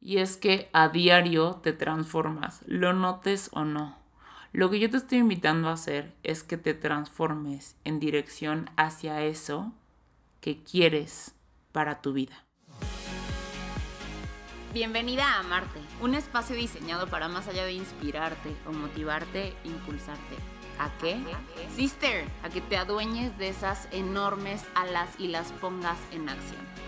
[0.00, 3.98] Y es que a diario te transformas, lo notes o no.
[4.52, 9.22] Lo que yo te estoy invitando a hacer es que te transformes en dirección hacia
[9.22, 9.72] eso
[10.40, 11.34] que quieres
[11.72, 12.44] para tu vida.
[14.72, 20.36] Bienvenida a Amarte, un espacio diseñado para más allá de inspirarte o motivarte, impulsarte.
[20.78, 21.18] ¿A qué?
[21.74, 26.87] Sister, a que te adueñes de esas enormes alas y las pongas en acción.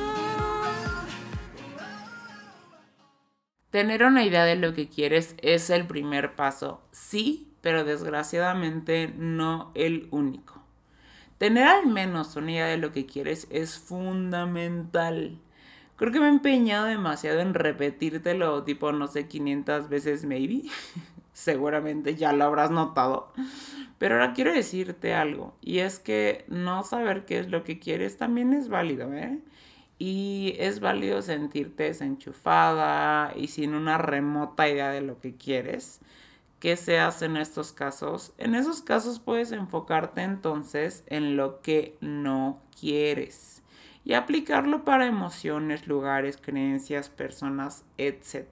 [3.71, 9.71] Tener una idea de lo que quieres es el primer paso, sí, pero desgraciadamente no
[9.75, 10.61] el único.
[11.37, 15.39] Tener al menos una idea de lo que quieres es fundamental.
[15.95, 20.63] Creo que me he empeñado demasiado en repetírtelo, tipo, no sé, 500 veces maybe.
[21.33, 23.31] Seguramente ya lo habrás notado.
[23.97, 28.17] Pero ahora quiero decirte algo, y es que no saber qué es lo que quieres
[28.17, 29.39] también es válido, ¿eh?
[30.03, 35.99] Y es válido sentirte desenchufada y sin una remota idea de lo que quieres.
[36.59, 38.33] ¿Qué se hace en estos casos?
[38.39, 43.61] En esos casos puedes enfocarte entonces en lo que no quieres
[44.03, 48.47] y aplicarlo para emociones, lugares, creencias, personas, etc.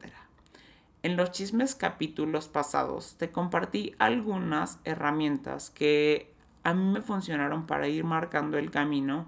[1.01, 7.87] En los chismes capítulos pasados te compartí algunas herramientas que a mí me funcionaron para
[7.87, 9.27] ir marcando el camino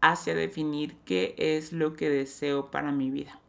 [0.00, 3.40] hacia definir qué es lo que deseo para mi vida.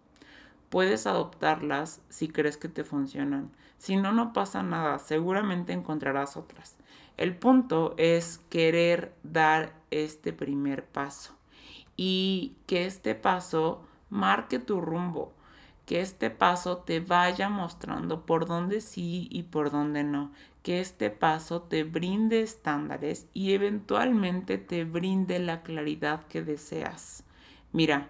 [0.70, 3.52] Puedes adoptarlas si crees que te funcionan.
[3.78, 5.00] Si no, no pasa nada.
[5.00, 6.76] Seguramente encontrarás otras.
[7.16, 11.36] El punto es querer dar este primer paso
[11.96, 15.34] y que este paso marque tu rumbo,
[15.86, 20.32] que este paso te vaya mostrando por dónde sí y por dónde no,
[20.68, 27.24] que este paso te brinde estándares y eventualmente te brinde la claridad que deseas.
[27.72, 28.10] Mira,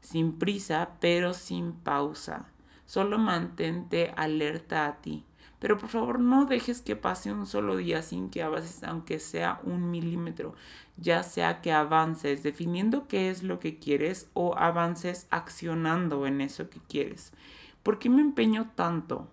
[0.00, 2.48] sin prisa, pero sin pausa.
[2.86, 5.24] Solo mantente alerta a ti.
[5.60, 9.60] Pero por favor no dejes que pase un solo día sin que avances, aunque sea
[9.62, 10.56] un milímetro.
[10.96, 16.68] Ya sea que avances definiendo qué es lo que quieres o avances accionando en eso
[16.68, 17.32] que quieres.
[17.84, 19.28] ¿Por qué me empeño tanto?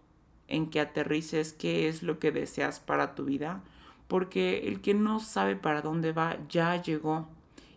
[0.50, 3.64] En que aterrices qué es lo que deseas para tu vida,
[4.08, 7.28] porque el que no sabe para dónde va ya llegó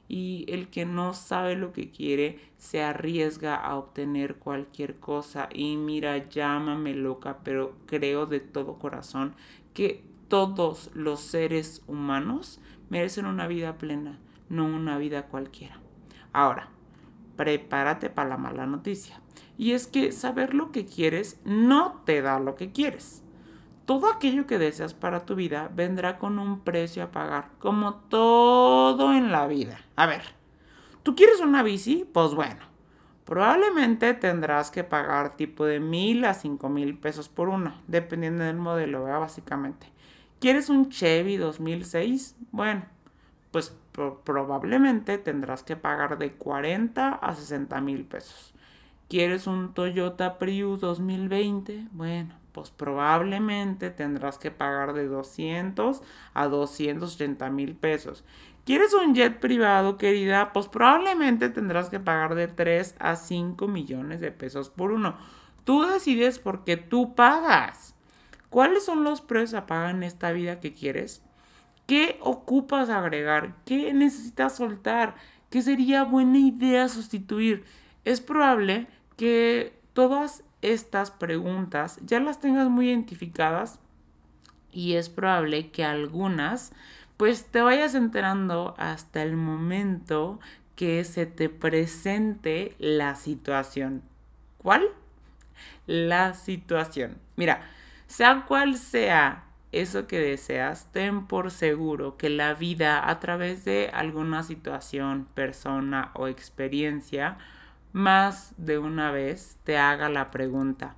[0.09, 5.77] y el que no sabe lo que quiere se arriesga a obtener cualquier cosa y
[5.77, 9.35] mira, llámame loca, pero creo de todo corazón
[9.75, 14.19] que todos los seres humanos merecen una vida plena,
[14.49, 15.79] no una vida cualquiera.
[16.33, 16.72] Ahora,
[17.43, 19.21] prepárate para la mala noticia.
[19.59, 23.25] Y es que saber lo que quieres no te da lo que quieres.
[23.85, 29.13] Todo aquello que deseas para tu vida vendrá con un precio a pagar, como todo
[29.13, 29.81] en la vida.
[29.97, 30.23] A ver,
[31.03, 32.07] ¿tú quieres una bici?
[32.13, 32.61] Pues bueno,
[33.25, 38.57] probablemente tendrás que pagar tipo de mil a cinco mil pesos por una, dependiendo del
[38.57, 39.89] modelo, básicamente.
[40.39, 42.37] ¿Quieres un Chevy 2006?
[42.53, 42.85] Bueno,
[43.53, 43.77] pues
[44.25, 48.55] probablemente tendrás que pagar de 40 a 60 mil pesos.
[49.09, 51.89] ¿Quieres un Toyota Prius 2020?
[51.93, 56.03] Bueno, pues probablemente tendrás que pagar de 200
[56.33, 58.25] a 280 mil pesos.
[58.65, 60.53] ¿Quieres un jet privado, querida?
[60.55, 65.17] Pues probablemente tendrás que pagar de 3 a 5 millones de pesos por uno.
[65.65, 67.95] Tú decides porque tú pagas.
[68.49, 71.23] ¿Cuáles son los precios a pagar en esta vida que quieres?
[71.93, 73.55] ¿Qué ocupas agregar?
[73.67, 75.15] ¿Qué necesitas soltar?
[75.51, 77.67] ¿Qué sería buena idea sustituir?
[78.07, 78.87] Es probable
[79.19, 83.79] que todas estas preguntas ya las tengas muy identificadas
[84.73, 86.73] y es probable que algunas
[87.19, 90.41] pues te vayas enterando hasta el momento
[90.77, 94.01] que se te presente la situación.
[94.57, 94.89] ¿Cuál?
[95.87, 97.19] La situación.
[97.37, 97.61] Mira,
[98.07, 103.91] sea cual sea eso que deseas, ten por seguro que la vida a través de
[103.93, 107.39] alguna situación, persona o experiencia
[107.93, 110.95] más de una vez te haga la pregunta.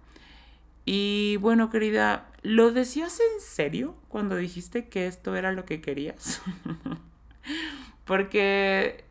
[0.84, 6.42] Y bueno, querida, ¿lo decías en serio cuando dijiste que esto era lo que querías?
[8.04, 9.04] Porque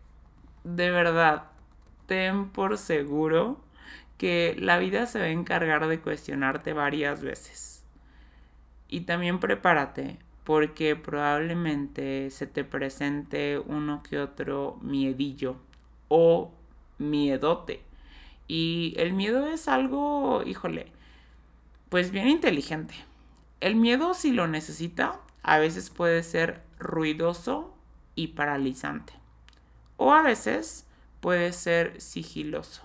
[0.63, 1.43] de verdad,
[2.05, 3.59] ten por seguro
[4.17, 7.72] que la vida se va a encargar de cuestionarte varias veces.
[8.93, 15.55] Y también prepárate porque probablemente se te presente uno que otro miedillo
[16.09, 16.51] o
[16.99, 17.81] miedote.
[18.47, 20.91] Y el miedo es algo, híjole,
[21.89, 22.93] pues bien inteligente.
[23.61, 27.73] El miedo si lo necesita, a veces puede ser ruidoso
[28.13, 29.13] y paralizante.
[29.97, 30.85] O a veces
[31.19, 32.83] puede ser sigiloso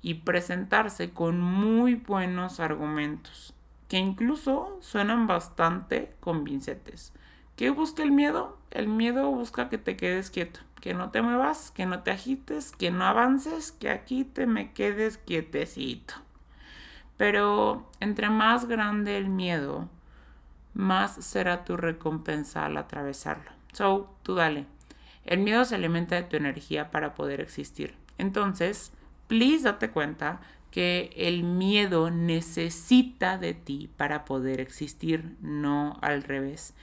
[0.00, 3.52] y presentarse con muy buenos argumentos
[3.88, 7.12] que incluso suenan bastante convincentes.
[7.56, 8.58] ¿Qué busca el miedo?
[8.70, 12.70] El miedo busca que te quedes quieto, que no te muevas, que no te agites,
[12.70, 16.14] que no avances, que aquí te me quedes quietecito.
[17.16, 19.88] Pero entre más grande el miedo,
[20.74, 23.50] más será tu recompensa al atravesarlo.
[23.72, 24.66] So, tú dale.
[25.24, 27.96] El miedo se alimenta de tu energía para poder existir.
[28.18, 28.92] Entonces,
[29.26, 30.40] please date cuenta
[30.70, 36.74] que el miedo necesita de ti para poder existir, no al revés.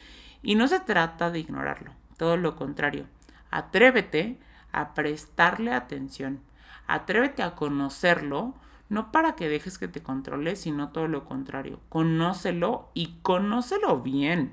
[0.42, 3.06] Y no se trata de ignorarlo, todo lo contrario.
[3.52, 4.38] Atrévete
[4.72, 6.42] a prestarle atención,
[6.88, 8.54] atrévete a conocerlo,
[8.90, 11.80] no para que dejes que te controle, sino todo lo contrario.
[11.90, 14.52] Conócelo y conócelo bien,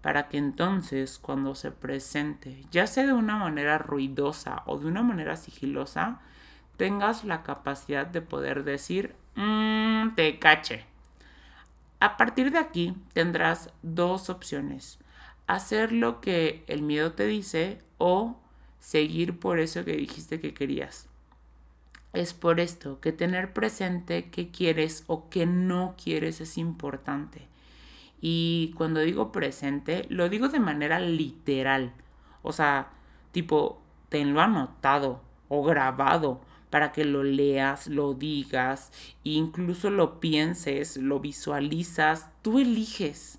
[0.00, 5.02] para que entonces cuando se presente, ya sea de una manera ruidosa o de una
[5.02, 6.20] manera sigilosa,
[6.78, 10.86] tengas la capacidad de poder decir, mmm, te cache.
[12.00, 14.98] A partir de aquí tendrás dos opciones.
[15.48, 18.38] Hacer lo que el miedo te dice o
[18.78, 21.08] seguir por eso que dijiste que querías.
[22.12, 27.48] Es por esto que tener presente qué quieres o qué no quieres es importante.
[28.20, 31.92] Y cuando digo presente, lo digo de manera literal.
[32.42, 32.90] O sea,
[33.32, 38.92] tipo, tenlo anotado o grabado para que lo leas, lo digas,
[39.24, 43.38] incluso lo pienses, lo visualizas, tú eliges.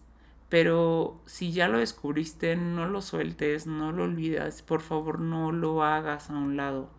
[0.50, 5.84] Pero si ya lo descubriste, no lo sueltes, no lo olvides, por favor no lo
[5.84, 6.90] hagas a un lado.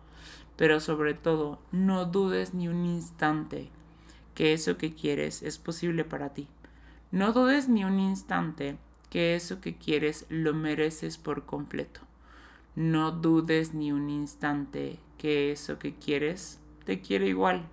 [0.55, 3.69] Pero sobre todo, no dudes ni un instante
[4.35, 6.47] que eso que quieres es posible para ti.
[7.11, 8.77] No dudes ni un instante
[9.09, 11.99] que eso que quieres lo mereces por completo.
[12.75, 17.67] No dudes ni un instante que eso que quieres te quiere igual.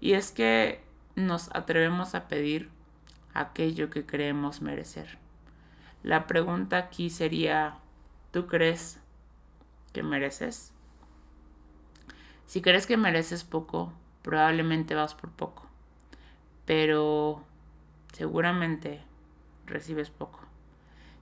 [0.00, 0.80] Y es que
[1.16, 2.70] nos atrevemos a pedir
[3.34, 5.18] aquello que creemos merecer.
[6.02, 7.78] La pregunta aquí sería,
[8.30, 9.00] ¿tú crees
[9.92, 10.72] que mereces?
[12.46, 13.92] Si crees que mereces poco,
[14.22, 15.66] probablemente vas por poco.
[16.64, 17.42] Pero
[18.12, 19.02] seguramente
[19.66, 20.40] recibes poco.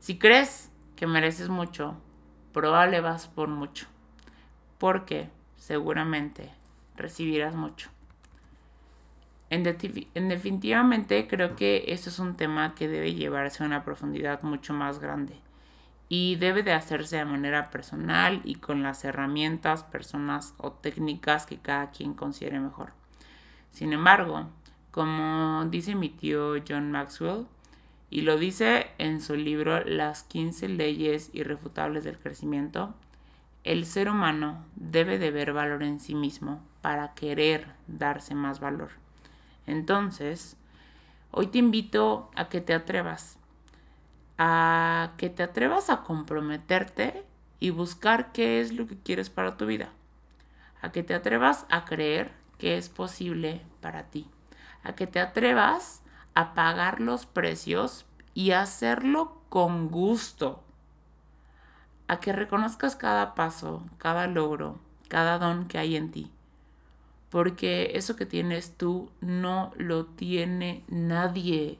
[0.00, 1.96] Si crees que mereces mucho,
[2.54, 3.86] probable vas por mucho
[4.78, 6.50] porque seguramente
[6.96, 7.90] recibirás mucho.
[9.50, 14.72] En, definitivamente creo que esto es un tema que debe llevarse a una profundidad mucho
[14.72, 15.34] más grande
[16.08, 21.58] y debe de hacerse de manera personal y con las herramientas, personas o técnicas que
[21.58, 22.92] cada quien considere mejor.
[23.70, 24.48] Sin embargo,
[24.90, 27.46] como dice mi tío John Maxwell,
[28.14, 32.94] y lo dice en su libro Las 15 leyes irrefutables del crecimiento,
[33.64, 38.90] el ser humano debe de ver valor en sí mismo para querer darse más valor.
[39.66, 40.56] Entonces,
[41.32, 43.36] hoy te invito a que te atrevas,
[44.38, 47.24] a que te atrevas a comprometerte
[47.58, 49.88] y buscar qué es lo que quieres para tu vida,
[50.82, 54.28] a que te atrevas a creer que es posible para ti,
[54.84, 56.03] a que te atrevas
[56.34, 60.62] a pagar los precios y hacerlo con gusto,
[62.08, 66.30] a que reconozcas cada paso, cada logro, cada don que hay en ti.
[67.30, 71.78] Porque eso que tienes tú no lo tiene nadie.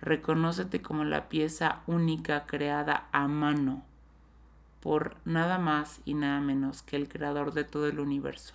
[0.00, 3.82] Reconócete como la pieza única creada a mano
[4.80, 8.54] por nada más y nada menos que el creador de todo el universo.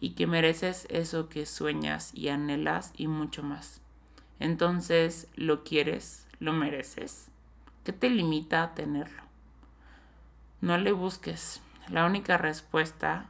[0.00, 3.80] Y que mereces eso que sueñas y anhelas y mucho más.
[4.38, 6.26] Entonces, ¿lo quieres?
[6.38, 7.28] ¿Lo mereces?
[7.84, 9.22] ¿Qué te limita a tenerlo?
[10.60, 11.60] No le busques.
[11.88, 13.26] La única respuesta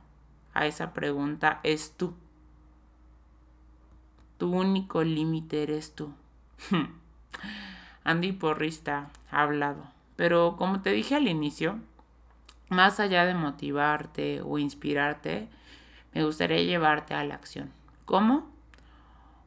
[0.55, 2.15] a esa pregunta es tú.
[4.39, 6.13] Tu único límite eres tú.
[8.05, 9.87] Andy Porrista ha hablado.
[10.17, 11.79] Pero como te dije al inicio,
[12.69, 15.49] más allá de motivarte o inspirarte,
[16.15, 17.71] me gustaría llevarte a la acción.
[18.07, 18.51] ¿Cómo?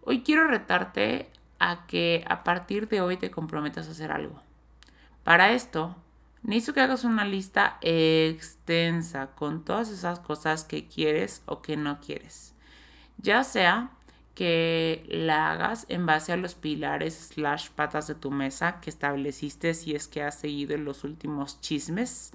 [0.04, 4.42] Hoy quiero retarte a que a partir de hoy te comprometas a hacer algo.
[5.24, 5.96] Para esto,
[6.42, 12.00] Necesito que hagas una lista extensa con todas esas cosas que quieres o que no
[12.00, 12.54] quieres.
[13.18, 13.92] Ya sea
[14.36, 19.74] que la hagas en base a los pilares slash patas de tu mesa que estableciste
[19.74, 22.32] si es que has seguido los últimos chismes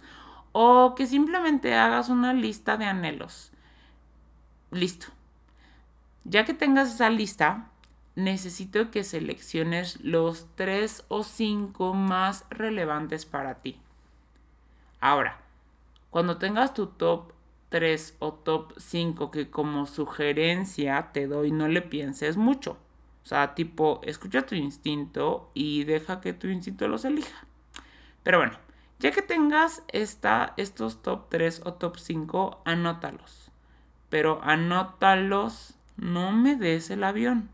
[0.52, 3.52] o que simplemente hagas una lista de anhelos.
[4.70, 5.06] Listo.
[6.24, 7.70] Ya que tengas esa lista,
[8.16, 13.80] necesito que selecciones los tres o cinco más relevantes para ti.
[15.00, 15.38] Ahora,
[16.10, 17.32] cuando tengas tu top
[17.74, 22.78] 3 o top 5 que como sugerencia te doy, no le pienses mucho.
[23.24, 27.46] O sea, tipo, escucha tu instinto y deja que tu instinto los elija.
[28.22, 28.52] Pero bueno,
[29.00, 33.50] ya que tengas estos top 3 o top 5, anótalos.
[34.08, 37.50] Pero anótalos, no me des el avión.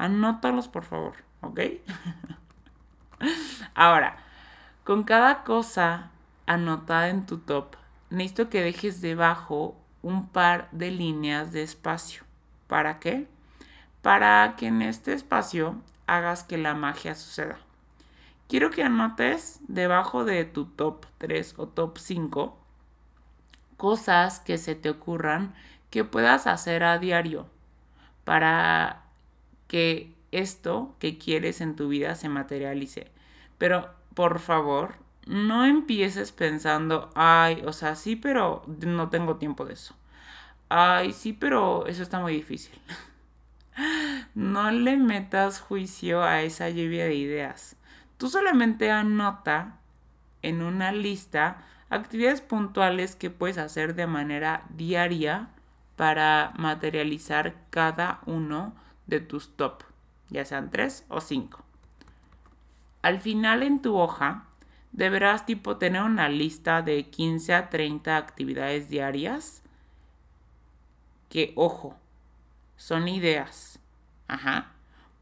[0.00, 1.60] Anótalos, por favor, ¿ok?
[3.74, 4.16] Ahora,
[4.82, 6.10] con cada cosa
[6.46, 7.76] anotada en tu top,
[8.08, 12.24] necesito que dejes debajo un par de líneas de espacio.
[12.66, 13.28] ¿Para qué?
[14.00, 15.76] Para que en este espacio
[16.06, 17.58] hagas que la magia suceda.
[18.48, 22.58] Quiero que anotes debajo de tu top 3 o top 5
[23.76, 25.54] cosas que se te ocurran
[25.90, 27.46] que puedas hacer a diario
[28.24, 29.09] para
[29.70, 33.06] que esto que quieres en tu vida se materialice.
[33.56, 34.96] Pero por favor,
[35.26, 39.94] no empieces pensando, ay, o sea, sí, pero no tengo tiempo de eso.
[40.68, 42.80] Ay, sí, pero eso está muy difícil.
[44.34, 47.76] no le metas juicio a esa lluvia de ideas.
[48.18, 49.76] Tú solamente anota
[50.42, 51.58] en una lista
[51.90, 55.48] actividades puntuales que puedes hacer de manera diaria
[55.94, 58.74] para materializar cada uno
[59.10, 59.82] de tus top,
[60.30, 61.62] ya sean tres o cinco.
[63.02, 64.46] Al final en tu hoja
[64.92, 69.62] deberás tipo tener una lista de 15 a 30 actividades diarias
[71.28, 71.96] que, ojo,
[72.76, 73.78] son ideas.
[74.26, 74.72] Ajá.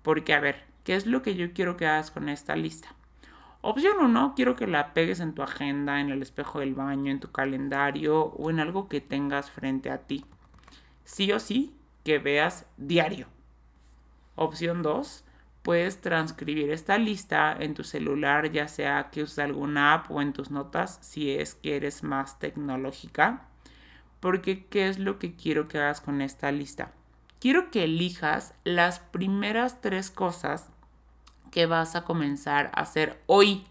[0.03, 2.89] Porque, a ver, ¿qué es lo que yo quiero que hagas con esta lista?
[3.61, 7.21] Opción 1, quiero que la pegues en tu agenda, en el espejo del baño, en
[7.21, 10.25] tu calendario o en algo que tengas frente a ti.
[11.05, 13.27] Sí o sí, que veas diario.
[14.39, 15.25] Opción 2.
[15.63, 20.33] Puedes transcribir esta lista en tu celular, ya sea que uses alguna app o en
[20.33, 23.49] tus notas, si es que eres más tecnológica.
[24.21, 26.93] Porque, ¿qué es lo que quiero que hagas con esta lista?
[27.41, 30.71] Quiero que elijas las primeras tres cosas
[31.51, 33.67] que vas a comenzar a hacer hoy.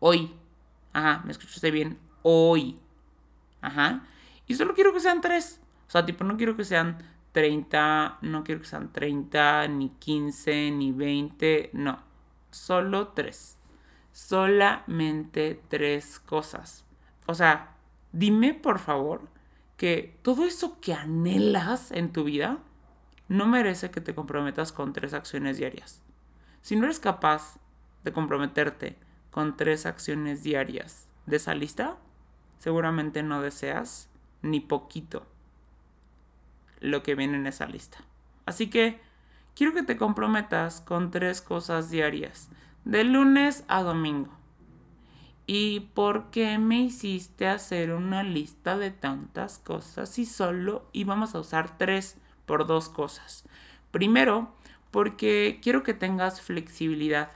[0.00, 0.34] Hoy.
[0.92, 1.98] Ajá, me escuchaste bien.
[2.22, 2.78] Hoy.
[3.60, 4.04] Ajá.
[4.46, 5.60] Y solo quiero que sean tres.
[5.88, 6.98] O sea, tipo, no quiero que sean
[7.36, 11.98] 30, no quiero que sean 30, ni 15, ni 20, no,
[12.50, 13.58] solo 3.
[14.10, 16.86] Solamente tres cosas.
[17.26, 17.76] O sea,
[18.12, 19.28] dime por favor
[19.76, 22.60] que todo eso que anhelas en tu vida
[23.28, 26.00] no merece que te comprometas con tres acciones diarias.
[26.62, 27.58] Si no eres capaz
[28.02, 28.96] de comprometerte
[29.30, 31.98] con tres acciones diarias de esa lista,
[32.56, 34.08] seguramente no deseas
[34.40, 35.26] ni poquito
[36.86, 37.98] lo que viene en esa lista.
[38.46, 39.00] Así que
[39.54, 42.48] quiero que te comprometas con tres cosas diarias,
[42.84, 44.30] de lunes a domingo.
[45.46, 51.40] ¿Y por qué me hiciste hacer una lista de tantas cosas si solo íbamos a
[51.40, 52.16] usar tres
[52.46, 53.44] por dos cosas?
[53.90, 54.52] Primero,
[54.90, 57.30] porque quiero que tengas flexibilidad.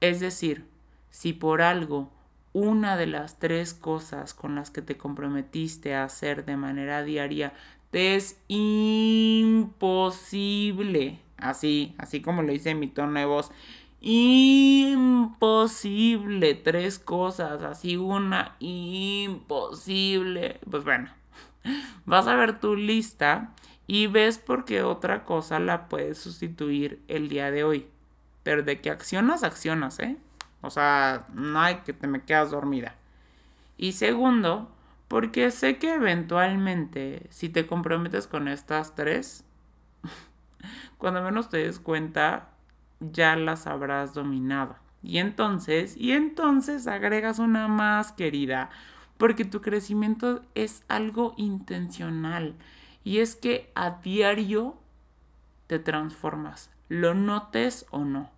[0.00, 0.66] Es decir,
[1.10, 2.10] si por algo
[2.52, 7.52] una de las tres cosas con las que te comprometiste a hacer de manera diaria
[7.92, 9.70] es imposible.
[11.36, 13.50] Así, así como lo dice mi tono de voz.
[14.00, 15.34] Imposible.
[16.54, 17.62] Tres cosas.
[17.62, 18.56] Así una.
[18.60, 19.40] Imposible.
[20.70, 21.10] Pues bueno.
[22.06, 23.54] Vas a ver tu lista
[23.86, 27.86] y ves por qué otra cosa la puedes sustituir el día de hoy.
[28.42, 30.16] Pero de que accionas, accionas, ¿eh?
[30.62, 32.94] O sea, no hay que te me quedas dormida.
[33.76, 34.70] Y segundo,
[35.10, 39.44] porque sé que eventualmente, si te comprometes con estas tres,
[40.98, 42.50] cuando menos te des cuenta,
[43.00, 44.76] ya las habrás dominado.
[45.02, 48.70] Y entonces, y entonces agregas una más querida,
[49.18, 52.54] porque tu crecimiento es algo intencional.
[53.02, 54.78] Y es que a diario
[55.66, 58.30] te transformas, lo notes o no.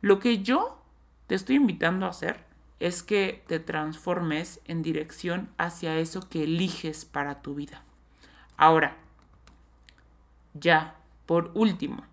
[0.00, 0.82] Lo que yo
[1.26, 2.47] te estoy invitando a hacer
[2.80, 7.82] es que te transformes en dirección hacia eso que eliges para tu vida.
[8.56, 8.96] Ahora,
[10.54, 12.04] ya, por último,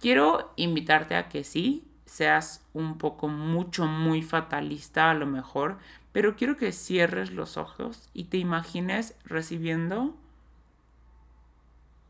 [0.00, 5.78] quiero invitarte a que sí, seas un poco mucho, muy fatalista a lo mejor,
[6.12, 10.14] pero quiero que cierres los ojos y te imagines recibiendo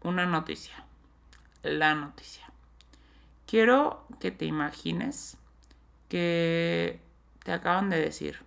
[0.02, 0.84] una noticia.
[1.62, 2.44] La noticia.
[3.46, 5.36] Quiero que te imagines
[6.08, 7.00] que
[7.48, 8.40] te acaban de decir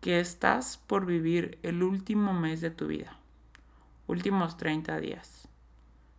[0.00, 3.16] que estás por vivir el último mes de tu vida,
[4.08, 5.46] últimos 30 días.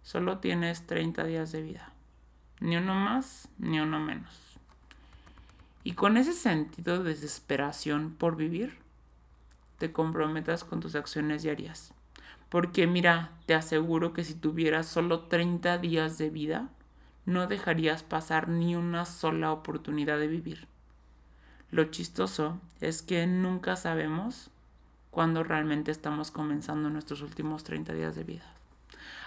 [0.01, 1.91] Solo tienes 30 días de vida,
[2.61, 4.57] ni uno más ni uno menos.
[5.83, 8.77] Y con ese sentido de desesperación por vivir,
[9.77, 11.93] te comprometas con tus acciones diarias.
[12.47, 16.69] Porque mira, te aseguro que si tuvieras solo 30 días de vida,
[17.25, 20.70] no dejarías pasar ni una sola oportunidad de vivir.
[21.71, 24.49] Lo chistoso es que nunca sabemos
[25.09, 28.45] cuándo realmente estamos comenzando nuestros últimos 30 días de vida.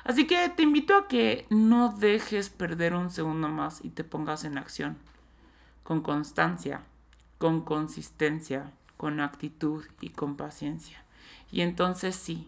[0.04, 4.44] Así que te invito a que no dejes perder un segundo más y te pongas
[4.44, 4.98] en acción.
[5.82, 6.82] Con constancia,
[7.38, 11.02] con consistencia, con actitud y con paciencia.
[11.50, 12.46] Y entonces sí,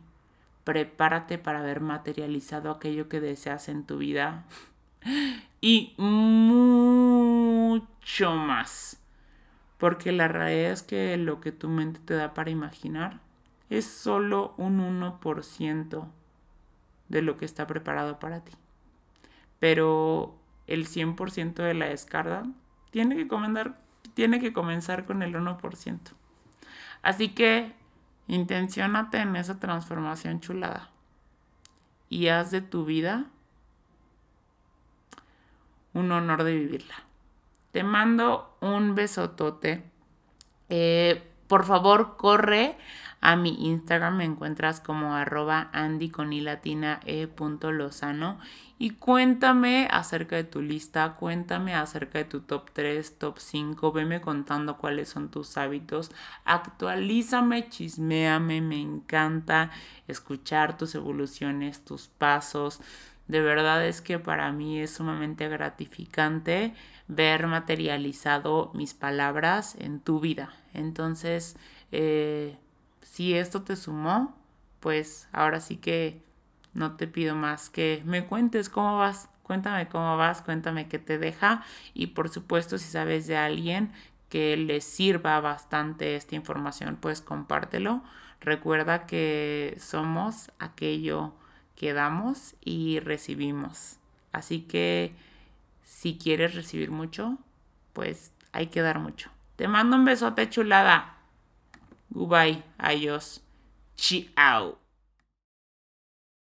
[0.65, 4.45] prepárate para ver materializado aquello que deseas en tu vida
[5.61, 7.87] y mucho
[8.35, 9.00] más.
[9.78, 13.21] Porque la realidad es que lo que tu mente te da para imaginar
[13.68, 16.06] es solo un 1%
[17.09, 18.52] de lo que está preparado para ti.
[19.59, 22.45] Pero el 100% de la descarga
[22.90, 23.78] tiene que, comenzar,
[24.14, 25.99] tiene que comenzar con el 1%.
[27.02, 27.75] Así que
[28.28, 30.90] intenciónate en esa transformación chulada
[32.09, 33.26] y haz de tu vida
[35.92, 37.05] un honor de vivirla.
[37.76, 39.83] Te mando un besotote.
[40.71, 42.78] Eh, por favor, corre
[43.21, 48.38] a mi Instagram, me encuentras como arroba andy con latina e punto lozano
[48.78, 54.23] y cuéntame acerca de tu lista, cuéntame acerca de tu top 3, top 5, veme
[54.23, 56.11] contando cuáles son tus hábitos,
[56.47, 59.71] actualízame, chisméame, me encanta
[60.09, 62.80] escuchar tus evoluciones, tus pasos.
[63.28, 66.75] De verdad es que para mí es sumamente gratificante
[67.09, 70.54] ver materializado mis palabras en tu vida.
[70.75, 71.56] Entonces,
[71.93, 72.56] eh,
[73.02, 74.34] si esto te sumó,
[74.80, 76.23] pues ahora sí que
[76.75, 79.28] no te pido más que me cuentes cómo vas.
[79.43, 83.93] Cuéntame cómo vas, cuéntame qué te deja y por supuesto si sabes de alguien
[84.28, 88.02] que le sirva bastante esta información, pues compártelo.
[88.41, 91.32] Recuerda que somos aquello
[91.76, 93.99] que damos y recibimos.
[94.32, 95.15] Así que
[95.84, 97.39] si quieres recibir mucho,
[97.93, 99.30] pues hay que dar mucho.
[99.56, 101.17] Te mando un besote chulada.
[102.10, 102.62] Goodbye.
[102.78, 103.43] Adiós.
[103.97, 104.85] Ciao.